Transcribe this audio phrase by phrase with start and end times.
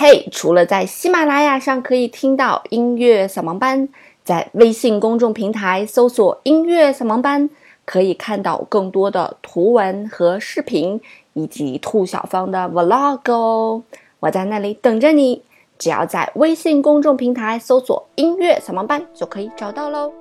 [0.00, 3.88] 嘿，除了在喜马拉雅上可以听到音乐扫盲班，
[4.22, 7.50] 在微信公众平台搜索“音乐扫盲班”，
[7.84, 11.00] 可以看到更多的图文和视频，
[11.32, 13.82] 以及兔小芳的 vlog 哦。
[14.20, 15.42] 我在那里等着你，
[15.80, 20.12] 只要在微信公众平台搜索“音乐扫盲班”就可以找到喽。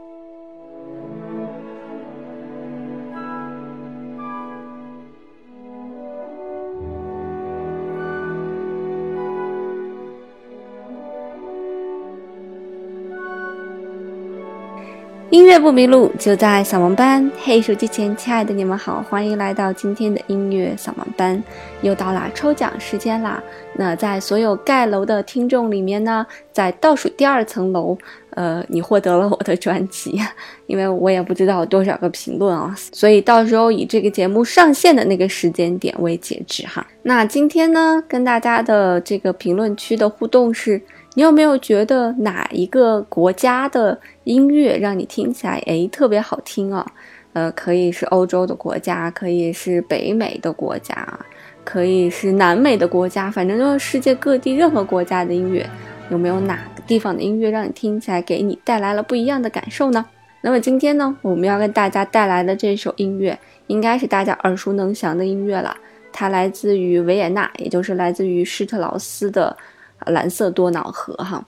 [15.30, 17.30] 音乐不迷路，就在扫盲班。
[17.36, 21.44] 嘿，手机前亲爱的你们好，欢迎来到今天的音乐扫盲班。
[21.82, 23.44] 又到了抽奖时间啦！
[23.74, 27.98] 那在所有盖楼的听众里面呢，在倒数第二层楼，
[28.30, 30.18] 呃，你获得了我的专辑。
[30.66, 36.88] 因为我也不知道多少个评论啊，所以到时候以这个节目上线的那个时间点为截止哈。
[37.04, 40.82] 那今天呢，跟大家的这个评论区的互动是。
[41.18, 46.86] 你有没有觉得哪一个国家的音乐让你听起来诶特别好听啊？
[47.34, 51.20] 呃，可以是欧洲的国家，可以是北美的国家，
[51.64, 55.68] 可以是南美的国家，反正就是世界各地任何国家的音乐，
[56.12, 60.06] 有没有哪个地方的音乐让你听起来给你带来了不一样的感受呢？
[60.42, 65.76] 那么今天呢，我们要跟大家带来的这首音乐，应该是大家耳熟能详的音乐了，
[66.14, 69.58] 它来自于维也纳，也就是来自于施特劳斯的。
[70.06, 71.46] 蓝色多瑙河，哈，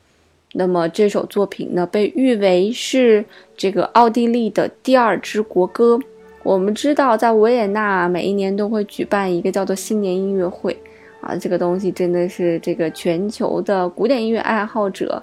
[0.53, 3.23] 那么这首作品呢，被誉为是
[3.55, 5.97] 这个奥地利的第二支国歌。
[6.43, 10.75] 我们知道，在维也纳每一年都会举办一个叫做新年音乐会，
[11.21, 15.21] 啊，这个东西真的是这个全球的古典音乐爱好者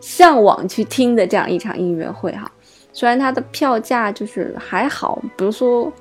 [0.00, 2.50] 向往去听的这样一场音乐会，哈。
[2.92, 5.92] 虽然它的票价就是还好，比如说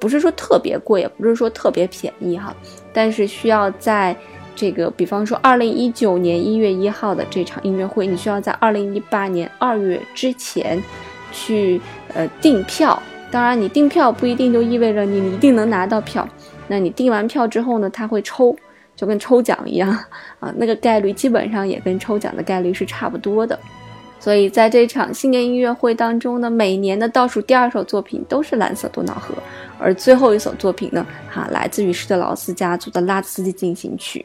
[0.00, 2.56] 不是说特别贵，也不是说特别便宜，哈，
[2.92, 4.16] 但是需要在。
[4.54, 10.82] 这个，比方说，二零一九年一月一号的这场音乐会，你需要在二零一八年二月之前
[11.32, 11.80] 去
[12.14, 13.00] 呃订票。
[13.30, 16.28] 当然，你订票不一定就意味着你一定能拿到票。
[16.68, 18.54] 那你订完票之后呢，他会抽，
[18.94, 19.90] 就跟抽奖一样
[20.38, 23.58] 啊，那个概率基本上也跟抽奖的概率是差不多的。
[24.20, 29.34] 所以在这场新年音乐会当中呢，每年的倒数第二首作品都是《蓝色多瑙河》，
[29.80, 34.24] 而最后一首作品呢，哈，来自于施特劳斯家族的《拉兹斯基进行曲》。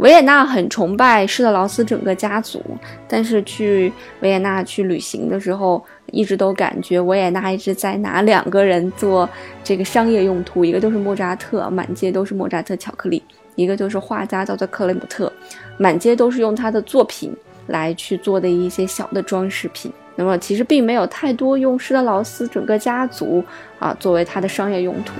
[0.00, 2.62] 维也纳很崇拜施特劳斯整个家族，
[3.06, 9.28] 但是去维也纳去旅行的时候，一直都感觉维也纳一直在拿两个人做
[9.62, 13.20] 这个商业用途，一个就是莫扎特，满街都是莫扎特巧克力；
[13.56, 15.30] 一个就是画家叫做克雷姆特，
[15.76, 19.92] 满街都是用他的作品来去做的一些小的装饰品。
[20.16, 23.44] 那么其实并没有太多用施特劳斯整个家族
[23.78, 25.12] 啊作为他的商业用途。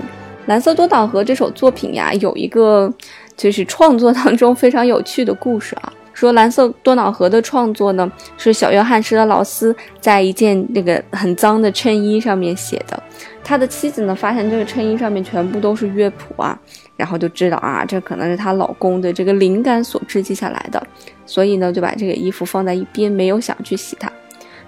[0.47, 2.91] 蓝色多瑙河这首作品呀，有一个。
[3.41, 13.01] 就是创作当中非常有趣的故事啊，说蓝色多瑙河的创作呢，是小约翰施特劳斯在一件那个很脏的衬衣上面写的。
[13.43, 16.55] 他的妻子呢，发现这个衬衣上面全部都是乐谱啊，
[16.95, 20.81] 然后就知道啊，这可能是她老公的这个灵感所制记下来的，
[21.25, 24.11] 所以呢，就把这个衣服放在一边，没有想去洗它。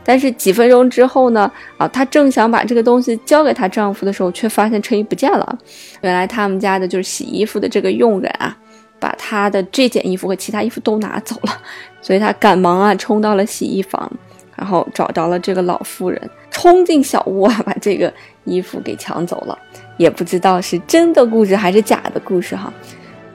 [0.06, 5.58] 但是几分钟之后呢，啊，她正想把这个东西交给她丈夫的时候，却发现衬衣不见了。
[6.02, 8.58] 原来他们家的就是洗衣服的这个佣人啊，
[9.04, 11.62] 把他的这件衣服和其他衣服都拿走了。
[12.02, 14.10] 所以他赶忙啊，冲到了洗衣房，
[14.56, 18.12] 然后找着了这个老妇人，冲进小屋啊，把这个
[18.46, 19.58] 衣服给抢走了。
[19.98, 22.72] 也不知道是真的故事还是假的故事哈。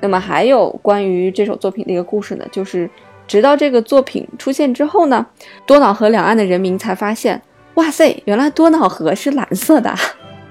[0.00, 2.88] 那么还有关于这首作品的一个故事呢，就是。
[3.28, 5.26] 直到这个作品出现之后呢，
[5.66, 7.42] 多瑙河两岸的人民才发现，
[7.74, 9.94] 哇塞，原来多瑙河是蓝色的。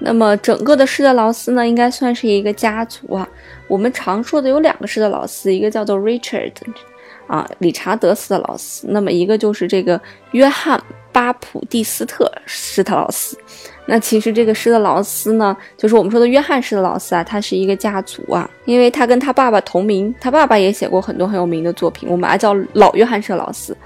[0.08, 3.28] 那么整个的施特劳斯呢，应该算是一个家族啊。
[3.66, 6.50] 我们常说的有两个施特劳斯，一个叫做 Richard，
[7.26, 8.86] 啊，理查德斯特劳斯。
[8.88, 10.82] 那么一个就是这个约翰
[11.12, 13.36] 巴普蒂斯特施特劳斯。
[13.84, 23.76] 那其实这个施特劳斯呢，就是我们说的约翰施特劳斯啊，他是一个家族啊，因为他跟他爸爸同名，他爸爸也写过很多很有名的作品，我们把它叫老约翰施特劳斯。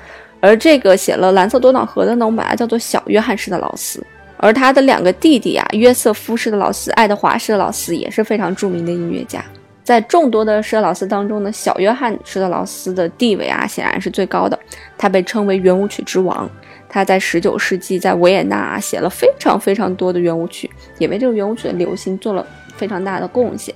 [0.40, 4.00] 而这个写了《蓝色多瑙河》的呢，我们把它叫做小约翰施特劳斯。
[4.42, 9.40] 而他的两个弟弟啊，约瑟夫施特劳斯、爱德华施特劳斯也是非常著名的音乐家。
[9.84, 14.58] 在众多的施特劳斯当中呢，小约翰施特劳斯的地位啊，显然是最高的，
[14.98, 16.50] 他被称为圆舞曲之王。
[16.88, 20.68] 他在十九世纪在维也纳写了非常非常多的圆舞曲，
[20.98, 22.44] 也为这个圆舞曲的流行做了
[22.76, 23.72] 非常大的贡献。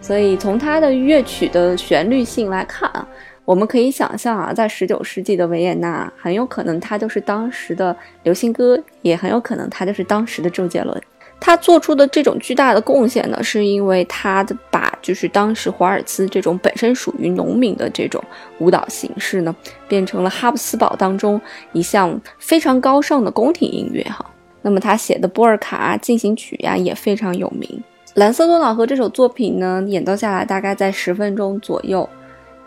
[0.00, 3.06] 所以从他的乐曲的旋律性来看啊，
[3.44, 11.02] 我们可以想象啊，在十九世纪的维也纳，很有可能他就是当时的流行歌，也很有可能他就是当时的周杰伦。
[11.40, 18.22] 他做出的这种巨大的贡献呢，是因为他的把就是当时华尔兹这种本身属于农民的这种
[18.60, 19.54] 舞蹈形式呢，
[19.86, 21.38] 变成了哈布斯堡当中
[21.72, 24.24] 一项非常高尚的宫廷音乐哈。
[24.62, 27.82] 那么他写的波尔卡进行曲呀也非常有名。
[28.14, 32.08] 蓝色多瑙河这首作品呢，演奏下来大概在十分钟左右，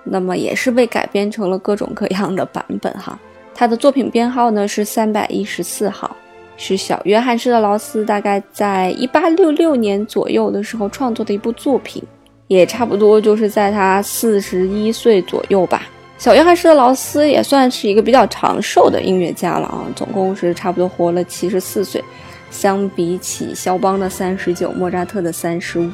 [0.10, 3.18] 那么也是被改编成了各种各样的版本哈。
[3.54, 6.16] 他的作品编号呢是三百一十四号。
[6.60, 12.02] 是小约翰施特劳斯大概在一八六六年左右的时候创作的一部作品，
[12.48, 15.84] 也差不多就是在他四十一岁左右吧。
[16.18, 22.04] 小约翰施特劳斯也算是一个比较长寿的音乐家了啊，总共是差不多活了七十四岁。
[22.50, 25.90] 相比起肖邦的三十九、莫扎特的三十五、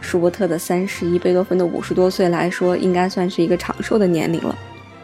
[0.00, 4.56] 舒伯特的三十一、贝多芬的五十多岁来说，应该算是一个长寿的年龄了。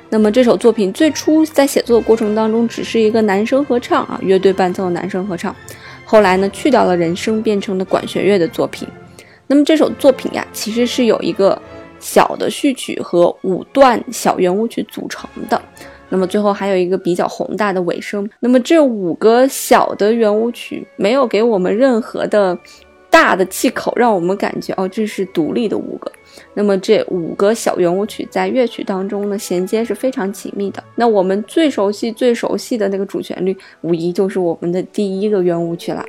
[0.08, 5.54] 那么这首作品最初在写作的过程当中，只是一个男声合唱啊，乐队伴奏的男声合唱。
[6.04, 8.88] 后来呢，去掉了人声，变成了管弦乐的作品。
[9.46, 11.60] 那么这首作品呀，其实是有一个
[12.00, 15.62] 小的序曲和五段小圆舞曲组成的。
[16.10, 18.28] 那么最后还有一个比较宏大的尾声。
[18.40, 22.58] 那么这五个小的圆舞曲没有给我们任何的
[23.08, 26.12] 大的气口，让我们感觉哦，这是独立的五个。
[26.54, 30.82] 那么这五个小圆舞曲在乐曲当中呢，衔接是非常紧密的。
[30.94, 36.04] 那我们最熟悉、最熟悉的那个主旋律，无疑就是我们的第一个圆舞曲了。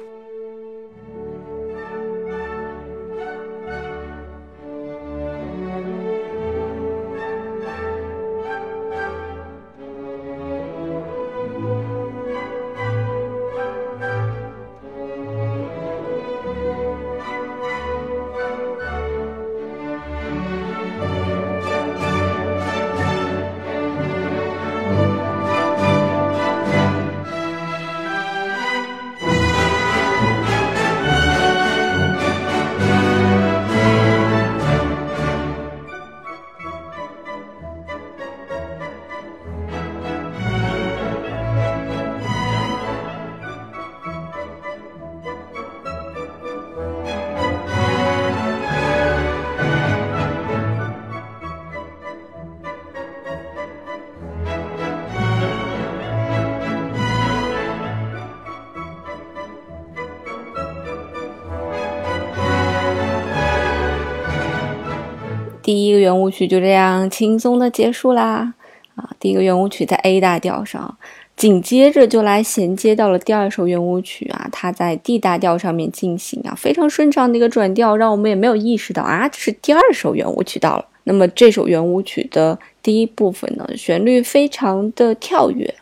[66.02, 68.54] 圆舞曲就这样轻松的结束啦，
[68.96, 70.98] 啊，第一个圆舞曲在 A 大调上，
[71.38, 80.86] 紧接着就来衔接到了第二首圆舞曲啊，它在 D 大调上面进行啊，非常顺畅的一个转调，让我们也没有意识到啊，这是第二首圆舞曲到了。
[81.04, 85.74] 那么这首圆舞曲的第一部分呢，旋律非常的跳跃。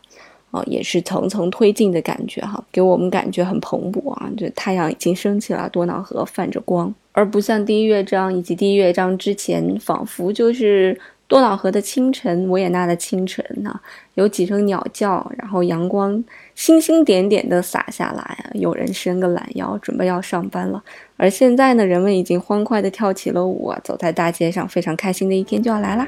[0.51, 4.29] 啊，也是层层推进的感觉哈，给我们感觉很蓬勃啊。
[4.37, 13.79] 这太阳已经升起了，多瑙河泛着光，而不像第一乐章以及第一乐章之前，仿佛就是多瑙河的清晨，维也纳的清晨呐，
[14.15, 16.23] 有几声鸟叫，然后阳光
[16.55, 20.83] 星星点点的洒下来啊，有人伸个懒腰，准备要上班了。
[21.17, 26.07] 而现在呢，人们已经欢快的跳起了舞啊，走在大街上，非常开心的一天就要来啦。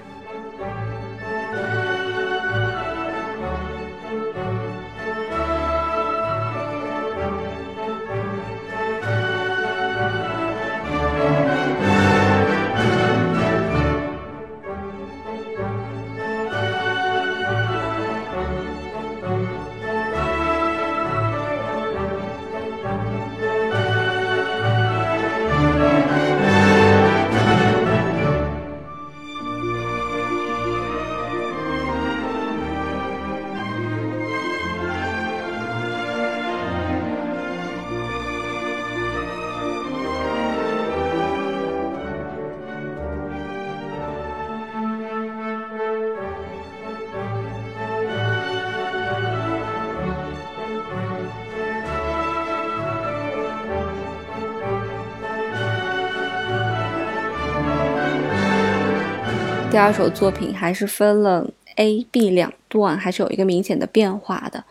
[59.71, 64.61] 第二首作品还是分了 A、B 两段，还是有一个明显的变化的。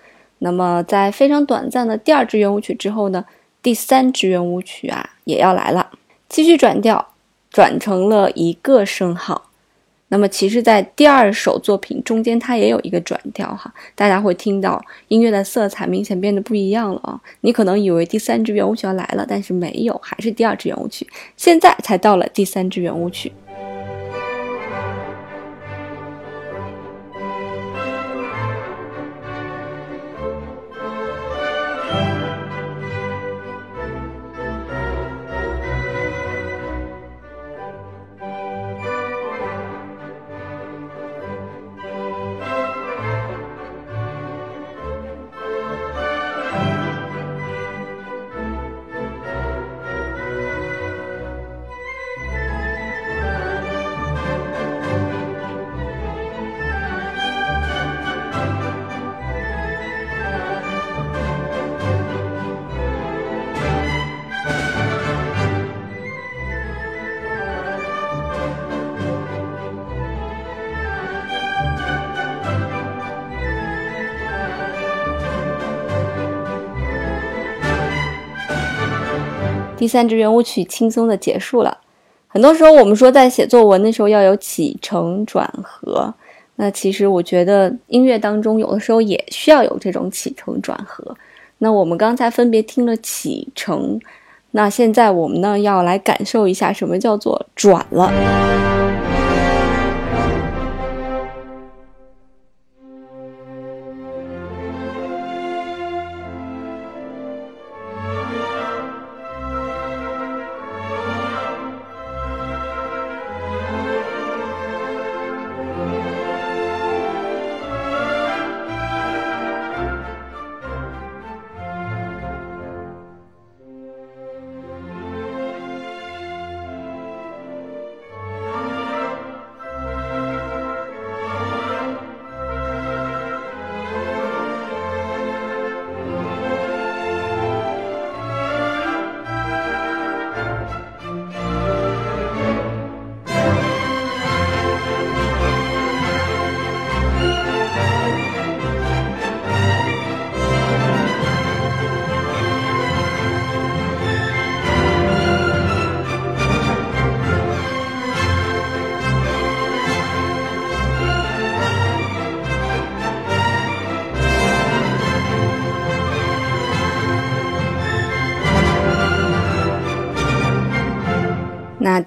[0.41, 3.25] 那么在非常短暂的第二支圆舞曲之后呢，
[3.63, 5.91] 第三支圆舞曲啊也要来了，
[6.29, 7.15] 继续转调，
[7.51, 9.47] 转成了一个升号。
[10.09, 17.19] 那么其实，在第二首作品中间，它也有一个转调哈，大家会听到音乐的色彩明显变得不一样了啊。
[17.41, 21.09] 你可能以为第三支圆舞曲要来了，但是没有，还是第二支圆舞曲。
[21.39, 23.33] 现在才到了第三支圆舞曲。
[79.81, 81.79] 第三支圆舞曲轻松的结束了。
[82.29, 86.13] 很多时候我们说在写作文的时候要有起承转合，
[86.57, 91.17] 那其实我觉得音乐当中有的时候也需要有这种起承转合。
[91.57, 93.99] 那我们刚才分别听了起承，
[94.51, 98.80] 那现在我们呢要来感受一下什么叫做转了。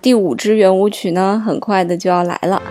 [0.04, 2.62] 第五支圆舞曲呢，很快的就要来了。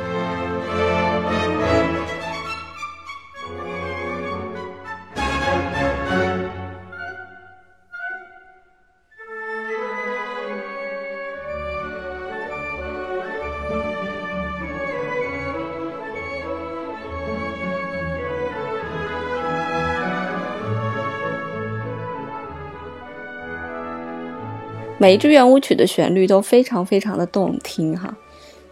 [25.03, 28.15] 每一支圆舞曲的旋律都非常非常的动听哈。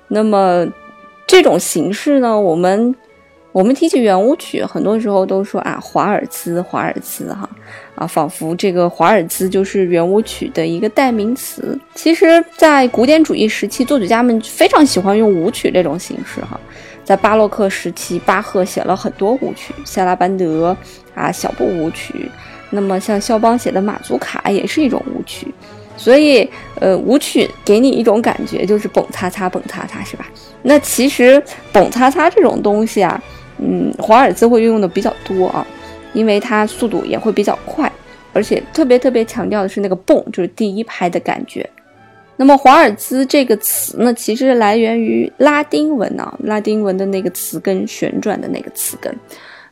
[0.06, 0.64] 那么
[1.26, 2.94] 这种形式呢，我们
[3.50, 7.50] 我们提起圆舞曲，很多时候都说啊，华尔兹，华尔兹哈
[7.96, 11.76] 啊，仿佛这个华尔兹就是圆舞曲的一个代名词。
[11.96, 16.60] 其实，在古典主义时期，作曲家们非常喜欢用舞曲这种形式哈。
[17.02, 20.76] 在巴洛克时期，巴赫写了很多舞曲，塞拉班德
[21.12, 22.30] 啊，小步舞曲。
[22.70, 25.52] 那么像肖邦写的马祖卡也是一种舞曲。
[25.96, 26.48] 所以，
[26.80, 30.26] 呃，舞曲给你一种感觉，就是蹦擦擦，蹦擦擦，是吧？
[30.62, 31.42] 那其实
[31.72, 33.22] 蹦擦擦这种东西啊，
[33.58, 35.66] 嗯，华尔兹会运用的比较多啊，
[36.12, 37.90] 因为它速度也会比较快，
[38.32, 41.68] 而且特别特别强调的是那个蹦，就是第一拍的感觉。
[42.36, 49.14] 那么华尔兹这个词呢，其实来源于拉丁文啊，拉丁文的那个词根旋转的那个词根。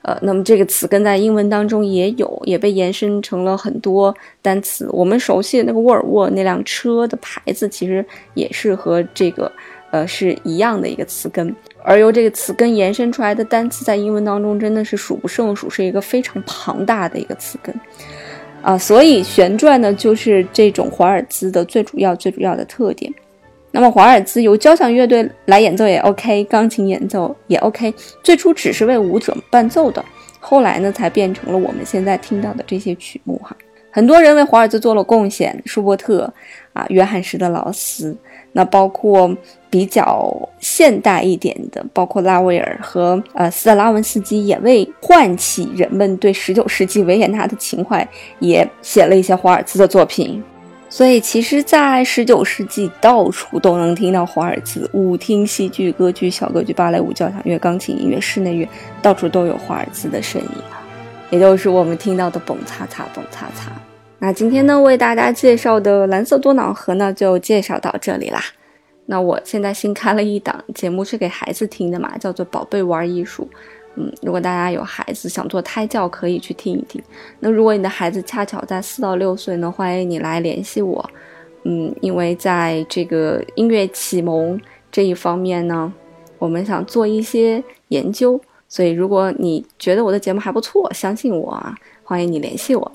[0.09, 4.89] 呃，那么这个词根在英文当中也有，也被延伸成了很多单词。
[4.91, 9.53] 我们熟悉的那个沃尔沃那辆车的牌子，其实也是和这个
[9.91, 11.55] 呃是一样的一个词根。
[11.85, 17.79] 而由这个词根延伸出来的单词，在英文当中真的是数不胜数，是一个非常庞大的一个词根
[18.63, 18.79] 啊。
[18.79, 23.13] 所以旋转呢，就是这种华尔兹的最主要、最主要的特点。
[23.71, 27.93] 那么华尔兹由交响乐队来演奏也 OK，钢琴演奏也 OK。
[28.23, 30.05] 最初只是为舞者伴奏的，
[30.41, 33.57] 后来呢才变成了我们现在听到的这些曲目哈。
[33.91, 36.33] 很多人为华尔兹做了贡献，舒伯特
[36.73, 38.17] 啊，约翰施特劳斯，
[38.53, 39.35] 那包括
[39.71, 48.07] 比较现代一点的，包括拉威尔和呃斯特拉文斯基，也为唤起人们对十九世纪维也纳的情怀，
[48.39, 50.43] 也写了一些华尔兹的作品。
[50.91, 58.67] 所以，其实，在十九世纪，到处都能听到华尔兹，舞厅、戏剧、歌剧、小歌剧、芭蕾舞、交响乐、钢琴音乐、室内乐，
[59.03, 60.81] 到处都有华尔兹的身影啊，
[61.29, 63.71] 也就是我们听到的“蹦擦擦，蹦擦擦”。
[64.19, 68.43] 那今天呢，为大家介绍的蓝色多瑙河呢，就介绍到这里啦。
[69.05, 73.49] 那我现在新开了一档节目，是给孩子听的嘛，叫做《宝贝玩艺术》。
[73.99, 77.03] 嗯，如果大家有孩子想做胎教，可以去听一听。
[77.41, 81.11] 那如果你的孩子恰巧在四到六岁呢，欢迎你来联系我。
[81.65, 84.59] 嗯，因为在这个音乐启蒙
[84.93, 85.93] 这一方面呢，
[86.39, 91.75] 我们想做一些研究，所以如果你觉得我的节目还不错，相信我啊，
[92.05, 92.93] 欢迎你联系我。